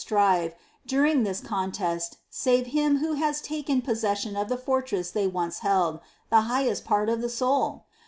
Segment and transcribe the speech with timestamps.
[0.03, 5.59] strive, during this contest, save Him Who has taken possession of the fortress they once
[5.59, 5.99] held,—
[6.31, 7.85] the highest part of the soul